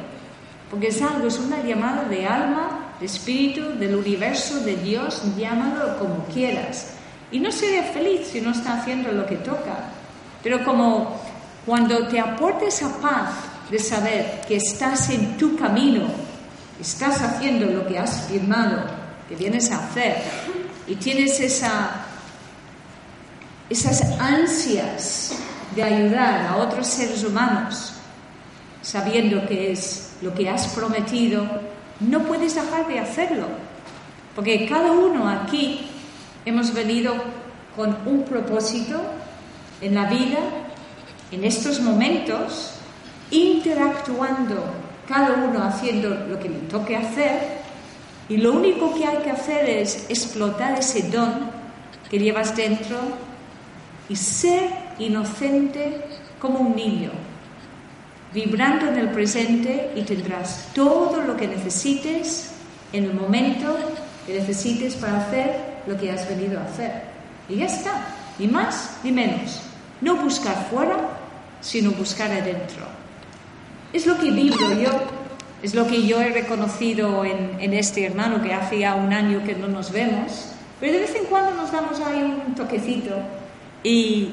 porque 0.69 0.89
es 0.89 1.01
algo, 1.01 1.29
es 1.29 1.39
una 1.39 1.63
llamada 1.63 2.05
de 2.05 2.27
alma, 2.27 2.95
de 2.99 3.07
espíritu, 3.07 3.79
del 3.79 3.95
universo, 3.95 4.61
de 4.61 4.77
Dios, 4.77 5.23
llámalo 5.39 5.99
como 5.99 6.25
quieras. 6.27 6.95
Y 7.31 7.39
no 7.39 7.53
sería 7.53 7.85
feliz 7.85 8.27
si 8.27 8.41
no 8.41 8.51
está 8.51 8.81
haciendo 8.81 9.13
lo 9.13 9.25
que 9.25 9.37
toca. 9.37 9.91
Pero 10.43 10.65
como 10.65 11.21
cuando 11.65 12.09
te 12.09 12.19
aporta 12.19 12.67
esa 12.67 13.01
paz 13.01 13.31
de 13.71 13.79
saber 13.79 14.41
que 14.49 14.57
estás 14.57 15.11
en 15.11 15.37
tu 15.37 15.57
camino, 15.57 16.09
estás 16.81 17.23
haciendo 17.23 17.67
lo 17.67 17.87
que 17.87 17.99
has 17.99 18.27
firmado, 18.27 18.85
que 19.29 19.37
vienes 19.37 19.71
a 19.71 19.87
hacer, 19.87 20.17
y 20.89 20.97
tienes 20.97 21.39
esa 21.39 22.07
esas 23.71 24.03
ansias 24.19 25.39
de 25.77 25.83
ayudar 25.85 26.49
a 26.49 26.57
otros 26.57 26.89
seres 26.89 27.23
humanos, 27.23 27.93
sabiendo 28.83 29.47
que 29.47 29.71
es 29.71 30.15
lo 30.21 30.35
que 30.35 30.51
has 30.51 30.67
prometido, 30.69 31.47
no 32.01 32.25
puedes 32.25 32.57
dejar 32.57 32.89
de 32.89 32.99
hacerlo, 32.99 33.47
porque 34.35 34.67
cada 34.67 34.91
uno 34.91 35.29
aquí 35.29 35.87
hemos 36.45 36.75
venido 36.75 37.15
con 37.77 37.97
un 38.07 38.25
propósito 38.25 39.01
en 39.81 39.95
la 39.95 40.07
vida, 40.07 40.41
en 41.31 41.45
estos 41.45 41.81
momentos, 41.81 42.73
interactuando, 43.31 44.65
cada 45.07 45.45
uno 45.45 45.63
haciendo 45.63 46.11
lo 46.11 46.41
que 46.41 46.49
le 46.49 46.59
toque 46.61 46.97
hacer, 46.97 47.61
y 48.29 48.37
lo 48.37 48.53
único 48.53 48.93
que 48.95 49.07
hay 49.07 49.19
que 49.19 49.31
hacer 49.31 49.69
es 49.69 50.07
explotar 50.09 50.81
ese 50.81 51.03
don 51.03 51.51
que 52.11 52.19
llevas 52.19 52.57
dentro 52.57 52.97
y 54.11 54.17
ser 54.17 54.69
inocente 54.99 56.03
como 56.41 56.59
un 56.59 56.75
niño, 56.75 57.13
vibrando 58.35 58.89
en 58.89 58.97
el 58.97 59.11
presente 59.11 59.93
y 59.95 60.03
tendrás 60.03 60.69
todo 60.75 61.23
lo 61.23 61.37
que 61.37 61.47
necesites 61.47 62.51
en 62.93 63.05
el 63.05 63.15
momento 63.15 63.77
que 64.27 64.35
necesites 64.35 64.97
para 64.97 65.19
hacer 65.19 65.55
lo 65.87 65.97
que 65.97 66.11
has 66.11 66.29
venido 66.29 66.59
a 66.59 66.65
hacer. 66.65 67.03
Y 67.49 67.57
ya 67.57 67.67
está, 67.67 68.09
ni 68.41 68.49
más 68.49 68.99
ni 69.05 69.13
menos. 69.13 69.63
No 70.01 70.17
buscar 70.17 70.69
fuera, 70.71 70.97
sino 71.61 71.93
buscar 71.93 72.33
adentro. 72.33 72.87
Es 73.93 74.09
lo 74.09 74.19
que 74.19 74.33
vivo 74.33 74.57
yo, 74.73 74.91
es 75.63 75.73
lo 75.77 75.87
que 75.87 76.05
yo 76.05 76.21
he 76.21 76.31
reconocido 76.31 77.25
en, 77.25 77.61
en 77.61 77.75
este 77.75 78.07
hermano 78.07 78.43
que 78.43 78.55
hace 78.55 78.81
ya 78.81 78.97
un 78.97 79.13
año 79.13 79.45
que 79.45 79.55
no 79.55 79.69
nos 79.69 79.93
vemos, 79.93 80.47
pero 80.81 80.95
de 80.95 81.01
vez 81.01 81.15
en 81.15 81.27
cuando 81.27 81.55
nos 81.55 81.71
damos 81.71 82.01
ahí 82.01 82.23
un 82.45 82.57
toquecito 82.57 83.15
y 83.83 84.31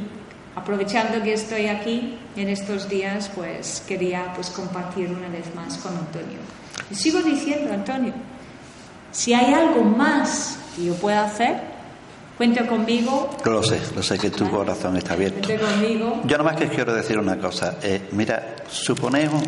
aprovechando 0.55 1.21
que 1.23 1.33
estoy 1.33 1.67
aquí 1.67 2.17
en 2.35 2.49
estos 2.49 2.89
días, 2.89 3.29
pues 3.35 3.83
quería 3.87 4.33
pues 4.35 4.49
compartir 4.49 5.09
una 5.09 5.29
vez 5.29 5.53
más 5.55 5.77
con 5.77 5.95
Antonio. 5.95 6.39
Y 6.89 6.95
sigo 6.95 7.21
diciendo, 7.21 7.73
Antonio, 7.73 8.13
si 9.11 9.33
hay 9.33 9.53
algo 9.53 9.83
más 9.83 10.59
que 10.75 10.85
yo 10.85 10.95
pueda 10.95 11.25
hacer, 11.25 11.61
cuente 12.37 12.65
conmigo. 12.65 13.29
Lo 13.45 13.63
sé, 13.63 13.79
lo 13.95 14.03
sé 14.03 14.17
que 14.17 14.29
tu 14.29 14.49
corazón 14.49 14.97
está 14.97 15.13
abierto. 15.13 15.47
Cuente 15.47 15.63
conmigo. 15.63 16.21
Yo 16.25 16.37
nomás 16.37 16.55
que 16.55 16.67
quiero 16.67 16.93
decir 16.93 17.17
una 17.17 17.37
cosa. 17.37 17.77
Eh, 17.81 18.09
mira, 18.11 18.57
suponemos, 18.69 19.43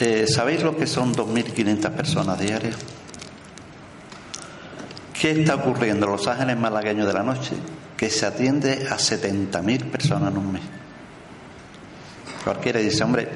eh, 0.00 0.26
¿sabéis 0.26 0.62
lo 0.62 0.76
que 0.76 0.86
son 0.86 1.14
2.500 1.14 1.90
personas 1.90 2.38
diarias? 2.38 2.76
¿Qué 5.18 5.32
está 5.32 5.56
ocurriendo 5.56 6.06
en 6.06 6.12
Los 6.12 6.26
Ángeles 6.28 6.56
malagueños 6.56 7.06
de 7.06 7.12
la 7.12 7.22
noche? 7.22 7.56
Que 7.98 8.08
se 8.10 8.26
atiende 8.26 8.86
a 8.88 8.96
70.000 8.96 9.90
personas 9.90 10.30
en 10.30 10.38
un 10.38 10.52
mes. 10.52 10.62
Cualquiera 12.44 12.78
dice, 12.78 13.02
hombre, 13.02 13.28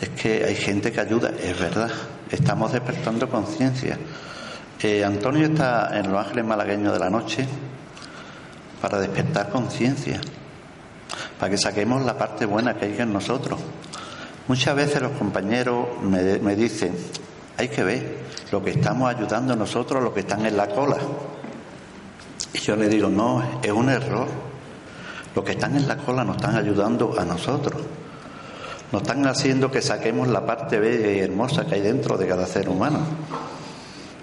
es 0.00 0.08
que 0.08 0.44
hay 0.44 0.56
gente 0.56 0.90
que 0.90 0.98
ayuda, 0.98 1.30
es 1.38 1.60
verdad, 1.60 1.90
estamos 2.30 2.72
despertando 2.72 3.28
conciencia. 3.28 3.98
Eh, 4.82 5.04
Antonio 5.04 5.46
está 5.46 5.90
en 5.92 6.10
Los 6.10 6.24
Ángeles 6.24 6.46
Malagueños 6.46 6.94
de 6.94 6.98
la 6.98 7.10
Noche 7.10 7.46
para 8.80 8.98
despertar 8.98 9.50
conciencia, 9.50 10.22
para 11.38 11.50
que 11.50 11.58
saquemos 11.58 12.02
la 12.02 12.16
parte 12.16 12.46
buena 12.46 12.74
que 12.76 12.86
hay 12.86 12.96
en 12.98 13.12
nosotros. 13.12 13.60
Muchas 14.48 14.74
veces 14.74 15.02
los 15.02 15.12
compañeros 15.12 15.86
me, 16.02 16.38
me 16.38 16.56
dicen, 16.56 16.96
hay 17.58 17.68
que 17.68 17.84
ver 17.84 18.18
lo 18.50 18.64
que 18.64 18.70
estamos 18.70 19.14
ayudando 19.14 19.54
nosotros, 19.54 20.02
los 20.02 20.14
que 20.14 20.20
están 20.20 20.46
en 20.46 20.56
la 20.56 20.68
cola. 20.68 20.96
Y 22.56 22.58
yo 22.60 22.74
le 22.74 22.88
digo, 22.88 23.10
no, 23.10 23.42
es 23.62 23.70
un 23.70 23.90
error. 23.90 24.26
Los 25.34 25.44
que 25.44 25.52
están 25.52 25.76
en 25.76 25.86
la 25.86 25.98
cola 25.98 26.24
nos 26.24 26.36
están 26.36 26.56
ayudando 26.56 27.14
a 27.18 27.24
nosotros. 27.24 27.82
Nos 28.90 29.02
están 29.02 29.26
haciendo 29.26 29.70
que 29.70 29.82
saquemos 29.82 30.28
la 30.28 30.46
parte 30.46 30.78
bella 30.78 31.12
y 31.12 31.18
hermosa 31.18 31.66
que 31.66 31.74
hay 31.74 31.82
dentro 31.82 32.16
de 32.16 32.26
cada 32.26 32.46
ser 32.46 32.70
humano. 32.70 33.00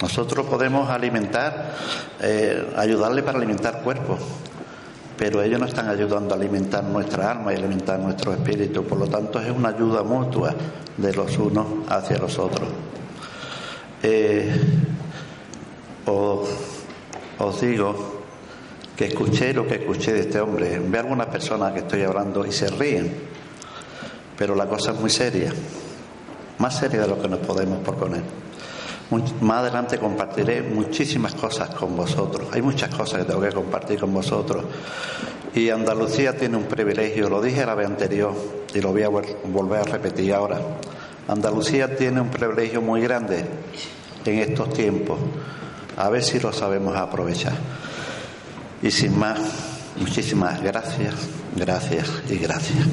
Nosotros 0.02 0.48
podemos 0.48 0.90
alimentar, 0.90 1.76
eh, 2.22 2.74
ayudarle 2.76 3.22
para 3.22 3.38
alimentar 3.38 3.84
cuerpos, 3.84 4.20
pero 5.16 5.44
ellos 5.44 5.60
nos 5.60 5.70
están 5.70 5.88
ayudando 5.88 6.34
a 6.34 6.38
alimentar 6.38 6.84
nuestra 6.84 7.30
alma 7.30 7.54
y 7.54 7.58
alimentar 7.58 8.00
nuestro 8.00 8.34
espíritu. 8.34 8.84
Por 8.84 8.98
lo 8.98 9.08
tanto, 9.08 9.40
es 9.40 9.52
una 9.52 9.70
ayuda 9.70 10.02
mutua 10.02 10.56
de 10.98 11.14
los 11.14 11.38
unos 11.38 11.68
hacia 11.88 12.18
los 12.18 12.40
otros. 12.40 12.68
Eh, 14.02 14.52
os 16.06 17.62
digo 17.62 18.13
que 18.96 19.06
escuché 19.06 19.54
lo 19.54 19.68
que 19.68 19.76
escuché 19.76 20.14
de 20.14 20.22
este 20.22 20.40
hombre. 20.40 20.80
Ve 20.80 21.00
algunas 21.00 21.28
personas 21.28 21.74
que 21.74 21.80
estoy 21.80 22.04
hablando 22.04 22.46
y 22.46 22.52
se 22.52 22.68
ríen, 22.68 23.14
pero 24.38 24.56
la 24.56 24.68
cosa 24.68 24.92
es 24.92 25.00
muy 25.00 25.10
seria, 25.10 25.52
más 26.60 26.78
seria 26.78 27.02
de 27.02 27.08
lo 27.08 27.22
que 27.22 27.28
nos 27.28 27.40
podemos 27.40 27.80
proponer. 27.80 28.22
Más 29.42 29.60
adelante 29.60 30.00
compartiré 30.00 30.64
muchísimas 30.64 31.36
cosas 31.36 31.70
con 31.70 31.96
vosotros. 31.96 32.48
Hay 32.52 32.62
muchas 32.62 32.94
cosas 32.96 33.20
que 33.20 33.26
tengo 33.26 33.42
que 33.42 33.52
compartir 33.52 34.00
con 34.00 34.12
vosotros. 34.14 34.66
Y 35.54 35.70
Andalucía 35.70 36.36
tiene 36.36 36.58
un 36.58 36.64
privilegio, 36.64 37.30
lo 37.30 37.40
dije 37.40 37.64
la 37.64 37.76
vez 37.76 37.86
anterior 37.86 38.34
y 38.74 38.82
lo 38.82 38.92
voy 38.92 39.04
a 39.04 39.10
volver 39.10 39.82
a 39.82 39.84
repetir 39.84 40.34
ahora. 40.34 40.60
Andalucía 41.28 41.96
tiene 41.96 42.22
un 42.22 42.30
privilegio 42.30 42.82
muy 42.82 43.02
grande 43.02 43.46
en 44.26 44.40
estos 44.40 44.74
tiempos. 44.74 45.20
A 45.96 46.10
ver 46.10 46.24
si 46.24 46.40
lo 46.40 46.52
sabemos 46.52 46.96
aprovechar. 46.96 47.54
Y 48.84 48.92
sin 48.92 49.18
más, 49.18 49.40
muchísimas 49.98 50.62
gracias, 50.62 51.16
gracias 51.56 52.10
y 52.30 52.36
gracias. 52.36 52.86